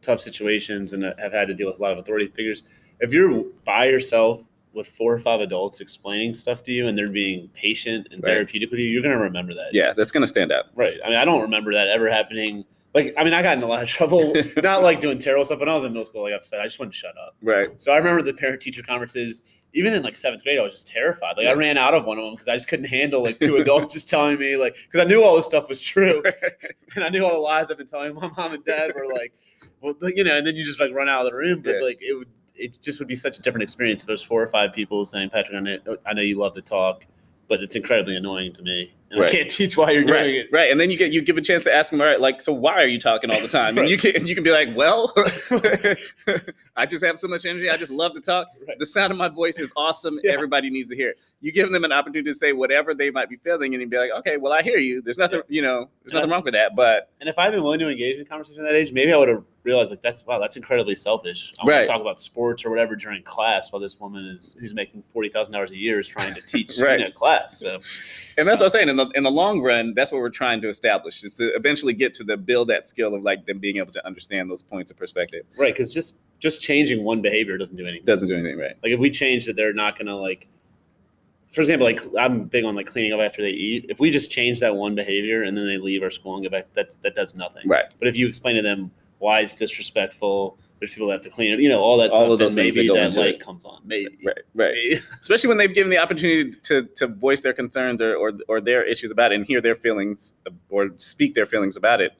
[0.01, 2.63] tough situations and have had to deal with a lot of authority figures.
[2.99, 7.09] If you're by yourself with four or five adults explaining stuff to you and they're
[7.09, 8.33] being patient and Right.
[8.33, 9.73] therapeutic with you, you're gonna remember that.
[9.73, 10.65] Yeah, that's going to stand out.
[10.75, 10.95] Right.
[11.03, 12.63] I mean, I don't remember that ever happening.
[12.97, 14.33] Like, I mean, I got in a lot of trouble,
[14.63, 15.59] not like doing terrible stuff.
[15.59, 17.35] When I was in middle school, like I've said, I just wanted to shut up.
[17.43, 17.69] Right.
[17.79, 19.43] So I remember the parent teacher conferences.
[19.73, 21.35] Even in like seventh grade, I was just terrified.
[21.37, 21.51] Like Yeah.
[21.51, 23.93] I ran out of one of them because I just couldn't handle like two adults
[23.93, 26.23] just telling me like because I knew all this stuff was true
[26.95, 29.33] and I knew all the lies I've been telling my mom and dad were like,
[29.81, 31.61] well, you know, and then you just like run out of the room.
[31.61, 31.81] But Yeah.
[31.81, 34.47] like it would, it just would be such a different experience if there's four or
[34.47, 37.05] five people saying, Patrick, I know, I know you love to talk,
[37.47, 39.29] but it's incredibly annoying to me, and Right.
[39.29, 40.49] I can't teach why you're doing Right, it.
[40.51, 42.41] right, and then you get you give a chance to ask them, all right, like,
[42.41, 43.77] so why are you talking all the time?
[43.77, 45.13] And you can you can be like, well,
[46.77, 47.69] I just have so much energy.
[47.69, 48.47] I just love to talk.
[48.67, 48.77] Right.
[48.79, 50.19] The sound of my voice is awesome.
[50.23, 50.33] Yeah.
[50.33, 51.17] Everybody needs to hear it.
[51.39, 53.97] You give them an opportunity to say whatever they might be feeling, and you'd be
[53.97, 55.01] like, okay, well, I hear you.
[55.01, 56.75] There's nothing, you know, there's And I nothing wrong with that.
[56.75, 59.17] But And if I'd been willing to engage in conversation at that age, maybe I
[59.17, 61.53] would have realized like that's wow, that's incredibly selfish.
[61.59, 61.81] I want Right.
[61.83, 65.29] to talk about sports or whatever during class while this woman is who's making forty
[65.29, 66.99] thousand dollars a year is trying to teach Right.
[66.99, 67.59] you know, class.
[67.59, 67.79] So
[68.37, 68.89] and that's what I'm um, saying.
[68.89, 71.93] In the in the long run, that's what we're trying to establish is to eventually
[71.93, 74.89] get to the build that skill of like them being able to understand those points
[74.91, 75.45] of perspective.
[75.57, 78.05] right, because just just changing one behavior doesn't do anything.
[78.05, 78.75] Doesn't do anything right.
[78.83, 80.47] Like if we change that they're not gonna like
[81.51, 83.85] for example, like I'm big on like cleaning up after they eat.
[83.89, 86.49] If we just change that one behavior and then they leave our school and go
[86.49, 87.63] back, that that does nothing.
[87.67, 87.85] Right.
[87.99, 91.53] But if you explain to them why it's disrespectful, there's people that have to clean
[91.53, 93.39] it, you know, all that All stuff, of those then things maybe that light it.
[93.39, 93.81] comes on.
[93.85, 94.17] Maybe.
[94.25, 94.37] Right.
[94.53, 94.73] Right.
[94.75, 94.99] Maybe.
[95.21, 98.83] especially when they've given the opportunity to to voice their concerns or or, or their
[98.83, 100.33] issues about it and hear their feelings
[100.69, 102.11] or speak their feelings about it.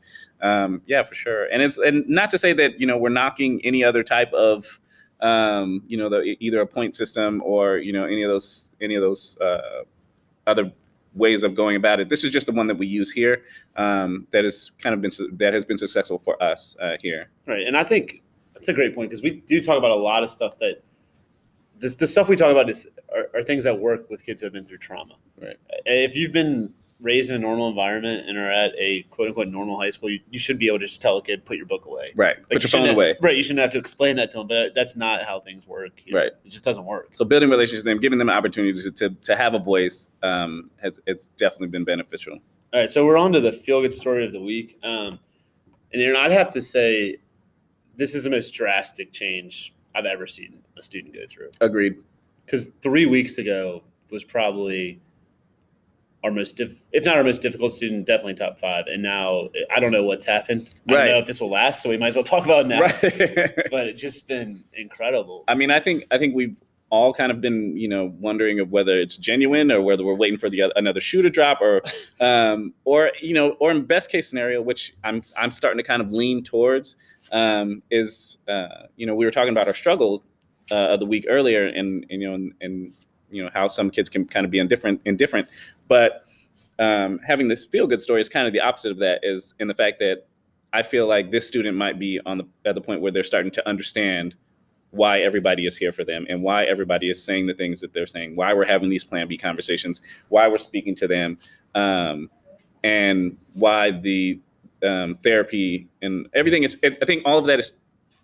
[0.41, 1.45] Um, yeah, for sure.
[1.45, 4.80] And it's and not to say that you know we're knocking any other type of
[5.21, 8.95] um, you know the either a point system or you know any of those any
[8.95, 9.84] of those uh,
[10.45, 10.71] other
[11.15, 12.10] ways of going about it.
[12.10, 13.43] This is just the one that we use here
[13.76, 17.30] um, that has kind of been that has been successful for us uh, here.
[17.47, 18.21] Right, and I think
[18.54, 20.84] that's a great point because we do talk about a lot of stuff that
[21.80, 24.45] this the stuff we talk about is are, are things that work with kids who
[24.45, 25.15] have been through trauma.
[25.41, 25.58] Right.
[25.86, 29.79] If you've been raised in a normal environment and are at a quote unquote normal
[29.79, 31.86] high school, you, you should be able to just tell a kid put your book
[31.86, 32.12] away.
[32.15, 32.38] Right.
[32.38, 33.15] Like, Put you your phone have- away.
[33.21, 33.36] Right.
[33.38, 35.91] You shouldn't have to explain that to them, but that's not how things work.
[36.03, 36.15] here.
[36.17, 36.31] Right.
[36.43, 37.10] It just doesn't work.
[37.13, 40.71] So building relationships with them, giving them opportunities to, to, to have a voice, um,
[40.81, 42.39] has it's definitely been beneficial.
[42.73, 44.77] All right, so we're on to the feel good story of the week.
[44.83, 45.19] Um,
[45.93, 47.17] and Aaron, I'd have to say
[47.95, 51.51] this is the most drastic change I've ever seen a student go through.
[51.62, 51.95] Agreed.
[52.45, 54.99] Because three weeks ago was probably
[56.23, 58.86] our most, diff- if not our most difficult student, definitely top five.
[58.88, 60.69] And now I don't know what's happened.
[60.89, 60.97] I Right.
[61.06, 62.82] don't know if this will last, so we might as well talk about it now.
[62.82, 63.67] Right.
[63.71, 65.43] But it's just been incredible.
[65.47, 66.58] I mean, I think I think we've
[66.89, 70.38] all kind of been, you know, wondering of whether it's genuine or whether we're waiting
[70.39, 71.82] for the oth- another shoe to drop, or,
[72.21, 76.01] um, or you know, or in best case scenario, which I'm I'm starting to kind
[76.01, 76.95] of lean towards,
[77.32, 80.23] um, is uh, you know, we were talking about our struggle
[80.71, 82.93] uh, of the week earlier, and, and you know, and, and
[83.29, 85.47] you know how some kids can kind of be indifferent, indifferent,
[85.87, 86.25] but
[86.79, 89.19] um, having this feel good story is kind of the opposite of that.
[89.23, 90.27] Is in the fact that
[90.73, 93.51] I feel like this student might be on the at the point where they're starting
[93.51, 94.35] to understand
[94.91, 98.07] why everybody is here for them and why everybody is saying the things that they're
[98.07, 101.37] saying, why we're having these Plan B conversations, why we're speaking to them,
[101.75, 102.29] um,
[102.83, 104.39] and why the
[104.83, 106.77] um, therapy and everything is.
[106.83, 107.73] I think all of that is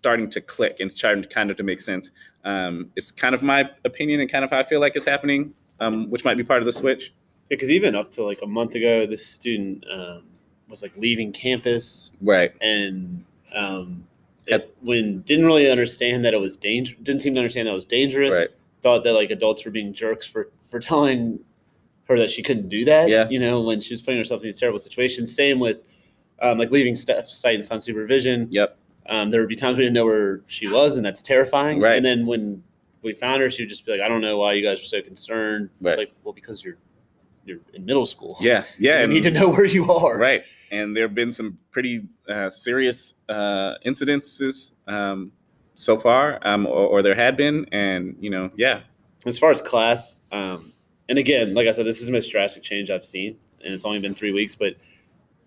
[0.04, 2.10] starting to click and starting to kind of to make sense.
[2.44, 5.54] Um, it's kind of my opinion and kind of how I feel like it's happening,
[5.80, 7.14] um, which might be part of the switch.
[7.48, 10.24] Because even up to like a month ago, this student um,
[10.68, 12.52] was like leaving campus Right.
[12.60, 14.06] and um,
[14.46, 17.74] it, when didn't really understand that it was danger didn't seem to understand that it
[17.82, 18.48] was dangerous Right.
[18.82, 21.38] thought that like adults were being jerks for for telling
[22.08, 23.26] her that she couldn't do that Yeah.
[23.30, 25.78] you know when she was putting herself in these terrible situations same with
[26.42, 28.76] um, like leaving stuff sight and sound supervision Yep.
[29.08, 31.96] Um, there would be times we didn't know where she was and that's terrifying Right.
[31.96, 32.62] and then when
[33.02, 34.84] we found her she would just be like i don't know why you guys are
[34.84, 35.90] so concerned Right.
[35.90, 36.76] it's like well because you're
[37.46, 38.64] you're in middle school Yeah.
[38.78, 39.00] Yeah.
[39.02, 40.44] you need to know where you are Right.
[40.70, 45.30] And there have been some pretty uh, serious uh, incidences um,
[45.76, 47.66] so far, um, or, or there had been.
[47.70, 48.80] And, you know, yeah.
[49.26, 50.72] as far as class, um,
[51.08, 53.84] and again, like I said, this is the most drastic change I've seen, and it's
[53.84, 54.56] only been three weeks.
[54.56, 54.74] But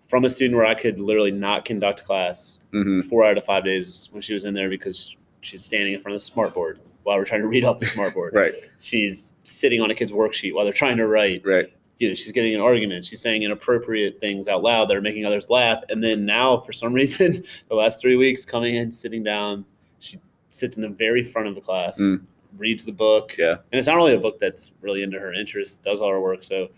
[0.08, 3.64] from a student where I could literally not conduct class hmm four out of five
[3.64, 6.80] days when she was in there because she's standing in front of the smart board
[7.04, 8.34] while we're trying to read off the smart board.
[8.34, 8.52] Right.
[8.78, 11.42] She's sitting on a kid's worksheet while they're trying to write.
[11.44, 11.72] Right.
[11.98, 13.04] You know, she's getting an argument.
[13.04, 15.82] She's saying inappropriate things out loud that are making others laugh.
[15.88, 19.64] And then now, for some reason, the last three weeks, coming in, sitting down,
[20.00, 20.18] she
[20.48, 22.20] sits in the very front of the class, Mm.
[22.56, 23.52] reads the book, Yeah.
[23.72, 26.42] and it's not really a book that's really into her interests, does all her work.
[26.42, 26.68] So,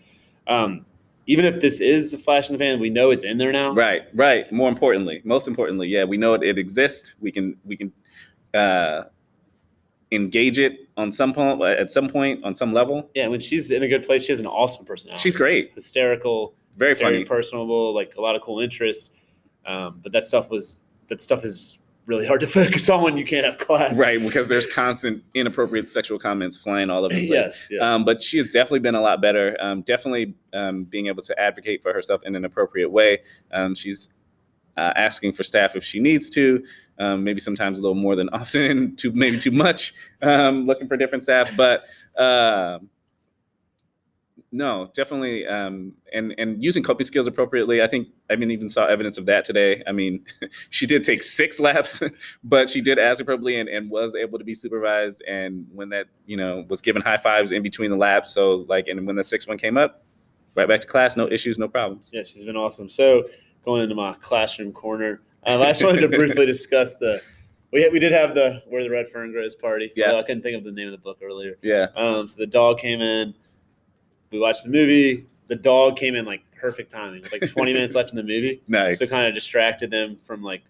[0.47, 0.85] um,
[1.31, 3.73] even if this is a flash in the pan, we know it's in there now.
[3.73, 4.01] Right.
[4.13, 4.51] Right.
[4.51, 7.15] More importantly, most importantly, yeah, we know it, it exists.
[7.21, 7.89] We can, we can
[8.53, 9.03] uh,
[10.11, 13.09] engage it on some point, at some point, on some level.
[13.15, 15.21] Yeah, when she's in a good place, she has an awesome personality.
[15.21, 15.71] She's great.
[15.73, 17.25] hysterical, Very very funny.
[17.25, 19.11] personable, like a lot of cool interests.
[19.65, 21.77] Um, but that stuff was that stuff is
[22.11, 23.95] really hard to focus on when you can't have class.
[23.95, 24.21] Right.
[24.21, 27.47] Because there's constant inappropriate sexual comments flying all over the place.
[27.47, 27.67] yes.
[27.71, 27.81] Yes.
[27.81, 29.57] Um, but she has definitely been a lot better.
[29.59, 33.19] Um, definitely um, being able to advocate for herself in an appropriate way.
[33.51, 34.09] Um, she's
[34.77, 36.63] uh, asking for staff if she needs to.
[36.99, 39.93] Um, maybe sometimes a little more than often, too maybe too much.
[40.21, 41.83] Um, looking for different staff, but
[44.53, 47.81] no, definitely, um, and and using coping skills appropriately.
[47.81, 49.81] I think I mean even saw evidence of that today.
[49.87, 50.25] I mean,
[50.69, 52.01] she did take six laps,
[52.43, 55.23] but she did ask appropriately and, and was able to be supervised.
[55.27, 58.87] And when that you know was given high fives in between the laps, so like
[58.87, 60.03] and when the sixth one came up,
[60.55, 62.09] right back to class, no issues, no problems.
[62.11, 62.89] yeah, she's been awesome.
[62.89, 63.29] So
[63.63, 67.21] going into my classroom corner, um, I just wanted to briefly discuss the.
[67.71, 69.93] We, had, we did have the where the red fern grows party.
[69.95, 70.15] Yeah.
[70.15, 71.57] I couldn't think of the name of the book earlier.
[71.61, 73.33] Yeah, Um, so the dog came in.
[74.31, 75.25] We watched the movie.
[75.47, 78.61] The dog came in like perfect timing, with like 20 minutes left in the movie.
[78.67, 78.99] nice.
[78.99, 80.61] So kind of distracted them from like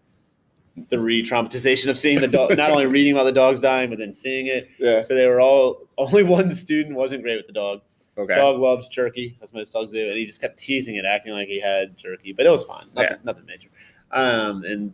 [0.90, 4.14] the re-traumatization of seeing the dog, not only reading about the dogs dying, but then
[4.14, 4.70] seeing it.
[4.80, 5.02] yeah.
[5.02, 7.82] So they were all only one student wasn't great with the dog.
[8.18, 8.36] Okay.
[8.36, 11.48] Dog loves jerky, as most dogs do, and he just kept teasing it, acting like
[11.48, 13.18] he had jerky, but it was fine, nothing, Yeah.
[13.24, 13.70] nothing major.
[14.12, 14.94] Um, and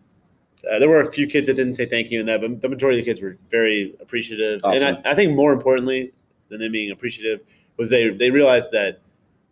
[0.70, 2.70] uh, there were a few kids that didn't say thank you in that, but the
[2.70, 4.62] majority of the kids were very appreciative.
[4.64, 4.86] Awesome.
[4.88, 6.12] And I, I think more importantly
[6.50, 7.42] than them being appreciative
[7.78, 9.00] was they they realized that.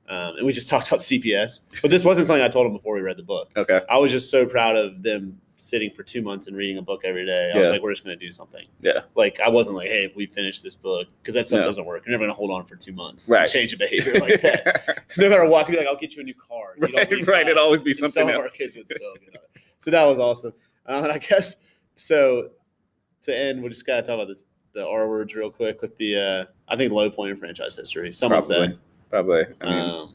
[0.07, 2.93] Um, and we just talked about CPS, but this wasn't something I told them before
[2.93, 3.49] we read the book.
[3.57, 3.81] Okay.
[3.89, 7.01] I was just so proud of them sitting for two months and reading a book
[7.05, 7.51] every day.
[7.55, 8.67] I was like, we're just going to do something.
[8.81, 8.99] Yeah.
[9.15, 11.63] Like, I wasn't like, hey, if we finish this book, because that stuff No.
[11.65, 12.03] doesn't work.
[12.05, 13.49] You're never going to hold on for two months Right.
[13.49, 15.05] change a behavior like that.
[15.17, 16.75] no matter what, I could be like, I'll get you a new car.
[16.77, 16.93] Right,
[17.25, 19.61] right, it'd always be And something some of our kids would still get it.
[19.79, 20.53] So that was awesome.
[20.85, 21.55] Um, and I guess,
[21.95, 22.49] so
[23.23, 25.97] to end, we just got to talk about this, the R words real quick with
[25.97, 28.11] the, uh, I think, low point in franchise history.
[28.13, 28.67] Someone Probably.
[28.67, 28.77] said.
[29.09, 29.43] Probably.
[29.61, 30.13] I mean, Um,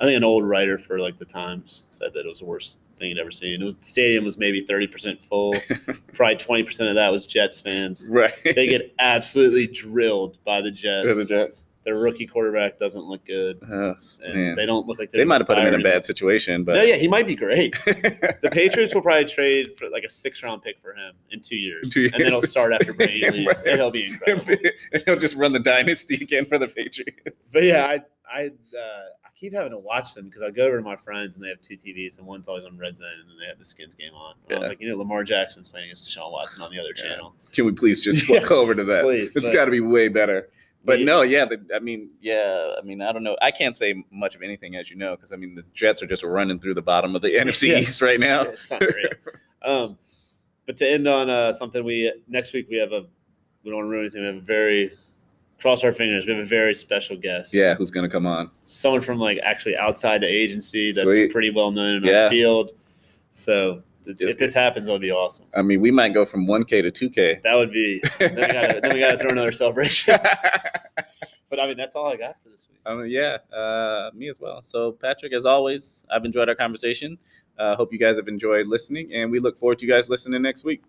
[0.00, 2.78] I think an old writer for like the Times said that it was the worst
[2.96, 3.60] thing you'd ever seen.
[3.60, 5.54] It was the stadium was maybe thirty percent full.
[6.14, 8.06] Probably twenty percent of that was Jets fans.
[8.10, 8.32] right.
[8.44, 11.16] They get absolutely drilled by the Jets.
[11.18, 11.66] the Jets.
[11.88, 15.56] Their rookie quarterback doesn't look good, and they don't look like they're might have put
[15.56, 17.74] him in a bad situation, but No, yeah, he might be great.
[17.86, 21.56] The Patriots will probably trade for like a six round pick for him in two
[21.56, 24.54] years, Two and then he'll start after Brady leaves, and he'll be incredible.
[24.92, 27.38] and he'll just run the dynasty again for the Patriots.
[27.54, 28.44] But yeah, I I
[28.76, 31.42] uh, I keep having to watch them because I go over to my friends and
[31.44, 33.64] they have two TVs and one's always on Red Zone and then they have the
[33.64, 34.34] Skins game on.
[34.48, 36.92] And I was like, you know, Lamar Jackson's playing against Deshaun Watson on the other
[36.94, 37.02] Yeah.
[37.14, 37.34] channel.
[37.52, 39.04] Can we please just Yeah, over to that?
[39.04, 40.50] please, it's got to be way better.
[40.84, 41.04] But Yeah.
[41.06, 43.36] no, yeah, the, I mean, yeah, I mean, I don't know.
[43.42, 46.06] I can't say much of anything, as you know, because I mean, the Jets are
[46.06, 47.78] just running through the bottom of the NFC Yeah.
[47.78, 48.42] East right now.
[48.42, 49.10] It's not real.
[49.64, 49.98] Um,
[50.66, 53.04] but to end on uh, something, we next week we have a
[53.64, 54.20] we don't want to ruin anything.
[54.20, 54.92] We have a very
[55.60, 56.26] cross our fingers.
[56.28, 57.52] We have a very special guest.
[57.52, 58.52] yeah, who's gonna come on?
[58.62, 61.32] someone from like actually outside the agency that's Sweet.
[61.32, 62.24] pretty well known in Yeah.
[62.24, 62.70] our field.
[63.32, 63.82] So
[64.14, 65.46] Just- if this happens, it'll be awesome.
[65.54, 67.42] I mean, we might go from 1K to 2K.
[67.42, 68.02] That would be.
[68.18, 70.14] Then we gotta, then we gotta throw another celebration.
[71.50, 72.78] But I mean, that's all I got for this week.
[72.84, 74.60] I mean, yeah, uh, me as well.
[74.60, 77.16] So, Patrick, as always, I've enjoyed our conversation.
[77.58, 80.42] Uh, hope you guys have enjoyed listening, and we look forward to you guys listening
[80.42, 80.82] next week.